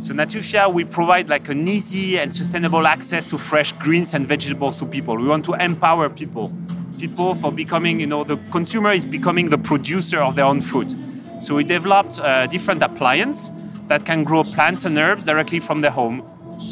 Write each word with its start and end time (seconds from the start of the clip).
So 0.00 0.14
Natufia, 0.14 0.72
we 0.72 0.84
provide 0.84 1.28
like 1.28 1.50
an 1.50 1.68
easy 1.68 2.18
and 2.18 2.34
sustainable 2.34 2.86
access 2.86 3.28
to 3.28 3.36
fresh 3.36 3.72
greens 3.72 4.14
and 4.14 4.26
vegetables 4.26 4.78
to 4.78 4.86
people. 4.86 5.14
We 5.14 5.28
want 5.28 5.44
to 5.44 5.52
empower 5.52 6.08
people. 6.08 6.50
People 6.98 7.34
for 7.34 7.52
becoming, 7.52 8.00
you 8.00 8.06
know, 8.06 8.24
the 8.24 8.38
consumer 8.50 8.92
is 8.92 9.04
becoming 9.04 9.50
the 9.50 9.58
producer 9.58 10.20
of 10.22 10.36
their 10.36 10.46
own 10.46 10.62
food. 10.62 10.94
So 11.38 11.54
we 11.54 11.64
developed 11.64 12.18
a 12.22 12.48
different 12.50 12.82
appliance 12.82 13.50
that 13.88 14.06
can 14.06 14.24
grow 14.24 14.42
plants 14.42 14.86
and 14.86 14.96
herbs 14.96 15.26
directly 15.26 15.60
from 15.60 15.82
their 15.82 15.90
home. 15.90 16.22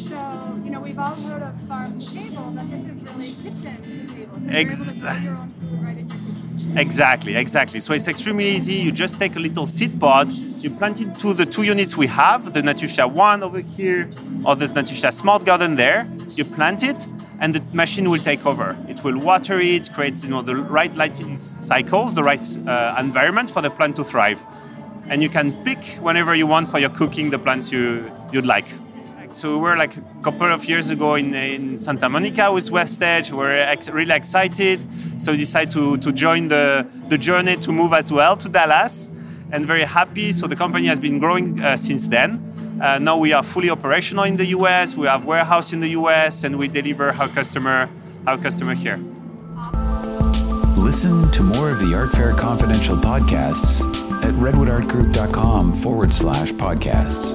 So, 0.08 0.62
you 0.64 0.70
know, 0.70 0.80
we've 0.80 0.98
all 0.98 1.14
heard 1.14 1.42
of 1.42 1.52
farm 1.68 2.00
to 2.00 2.06
table, 2.10 2.50
but 2.54 2.70
this 2.70 2.80
is 2.80 3.02
really 3.02 3.32
kitchen 3.34 4.06
to 4.06 4.14
table. 4.14 4.38
So 4.40 4.48
Ex- 4.48 5.02
you're 5.02 5.10
able 5.10 5.18
to 5.18 5.20
grow 5.20 5.32
your 5.32 5.36
own 5.36 5.54
food 5.60 5.82
right 5.82 5.98
in 5.98 6.08
your 6.08 6.18
kitchen. 6.18 6.78
Exactly, 6.78 7.36
exactly. 7.36 7.80
So 7.80 7.92
it's 7.92 8.08
extremely 8.08 8.48
easy. 8.48 8.72
You 8.72 8.90
just 8.90 9.18
take 9.18 9.36
a 9.36 9.38
little 9.38 9.66
seed 9.66 10.00
pod, 10.00 10.30
you 10.62 10.70
plant 10.70 11.00
it 11.00 11.18
to 11.20 11.32
the 11.32 11.46
two 11.46 11.62
units 11.62 11.96
we 11.96 12.06
have, 12.08 12.52
the 12.52 12.62
Natufia 12.62 13.10
1 13.10 13.42
over 13.42 13.60
here, 13.60 14.10
or 14.44 14.56
the 14.56 14.66
Natufia 14.66 15.12
Smart 15.12 15.44
Garden 15.44 15.76
there. 15.76 16.08
You 16.30 16.44
plant 16.44 16.82
it, 16.82 17.06
and 17.40 17.54
the 17.54 17.62
machine 17.72 18.10
will 18.10 18.20
take 18.20 18.44
over. 18.44 18.76
It 18.88 19.04
will 19.04 19.18
water 19.18 19.60
it, 19.60 19.92
create 19.92 20.22
you 20.22 20.28
know, 20.28 20.42
the 20.42 20.56
right 20.56 20.94
lighting 20.96 21.36
cycles, 21.36 22.14
the 22.14 22.24
right 22.24 22.44
uh, 22.66 22.96
environment 22.98 23.50
for 23.50 23.62
the 23.62 23.70
plant 23.70 23.96
to 23.96 24.04
thrive. 24.04 24.40
And 25.08 25.22
you 25.22 25.28
can 25.28 25.52
pick 25.64 25.84
whenever 26.00 26.34
you 26.34 26.46
want 26.46 26.68
for 26.68 26.78
your 26.78 26.90
cooking 26.90 27.30
the 27.30 27.38
plants 27.38 27.70
you, 27.70 28.10
you'd 28.32 28.46
like. 28.46 28.66
So 29.30 29.56
we 29.56 29.60
were 29.60 29.76
like 29.76 29.94
a 29.94 30.02
couple 30.22 30.50
of 30.50 30.64
years 30.64 30.88
ago 30.88 31.14
in, 31.14 31.34
in 31.34 31.76
Santa 31.76 32.08
Monica 32.08 32.50
with 32.50 32.70
West 32.70 33.02
Edge. 33.02 33.30
We 33.30 33.44
are 33.44 33.50
ex- 33.50 33.90
really 33.90 34.14
excited. 34.14 34.84
So 35.18 35.32
we 35.32 35.38
decided 35.38 35.70
to, 35.74 35.98
to 35.98 36.12
join 36.12 36.48
the, 36.48 36.86
the 37.08 37.18
journey 37.18 37.56
to 37.56 37.70
move 37.70 37.92
as 37.92 38.10
well 38.10 38.38
to 38.38 38.48
Dallas 38.48 39.10
and 39.52 39.66
very 39.66 39.84
happy. 39.84 40.32
So 40.32 40.46
the 40.46 40.56
company 40.56 40.86
has 40.86 41.00
been 41.00 41.18
growing 41.18 41.60
uh, 41.60 41.76
since 41.76 42.08
then. 42.08 42.42
Uh, 42.80 42.98
now 42.98 43.16
we 43.16 43.32
are 43.32 43.42
fully 43.42 43.70
operational 43.70 44.24
in 44.24 44.36
the 44.36 44.46
US. 44.46 44.96
We 44.96 45.06
have 45.06 45.24
warehouse 45.24 45.72
in 45.72 45.80
the 45.80 45.88
US 45.88 46.44
and 46.44 46.58
we 46.58 46.68
deliver 46.68 47.12
our 47.12 47.28
customer, 47.28 47.88
our 48.26 48.38
customer 48.38 48.74
here. 48.74 48.98
Listen 50.76 51.30
to 51.32 51.42
more 51.42 51.70
of 51.70 51.80
the 51.80 51.92
Art 51.94 52.12
Fair 52.12 52.32
Confidential 52.34 52.96
podcasts 52.96 53.82
at 54.24 54.32
redwoodartgroup.com 54.34 55.74
forward 55.74 56.14
slash 56.14 56.52
podcasts. 56.52 57.34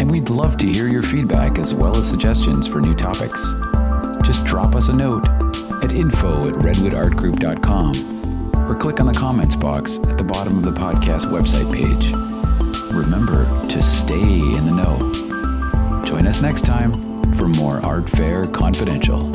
And 0.00 0.10
we'd 0.10 0.30
love 0.30 0.56
to 0.58 0.66
hear 0.66 0.86
your 0.86 1.02
feedback 1.02 1.58
as 1.58 1.74
well 1.74 1.96
as 1.96 2.08
suggestions 2.08 2.68
for 2.68 2.80
new 2.80 2.94
topics. 2.94 3.52
Just 4.22 4.44
drop 4.44 4.76
us 4.76 4.88
a 4.88 4.92
note 4.92 5.26
at 5.82 5.92
info 5.92 6.48
at 6.48 6.54
redwoodartgroup.com 6.54 8.27
or 8.68 8.74
click 8.74 9.00
on 9.00 9.06
the 9.06 9.12
comments 9.12 9.56
box 9.56 9.98
at 9.98 10.18
the 10.18 10.24
bottom 10.24 10.58
of 10.58 10.64
the 10.64 10.72
podcast 10.72 11.26
website 11.32 11.72
page. 11.72 12.12
Remember 12.92 13.44
to 13.68 13.82
stay 13.82 14.20
in 14.20 14.64
the 14.64 14.72
know. 14.72 16.04
Join 16.04 16.26
us 16.26 16.42
next 16.42 16.64
time 16.64 16.92
for 17.34 17.48
more 17.48 17.84
Art 17.84 18.08
Fair 18.08 18.44
Confidential. 18.44 19.27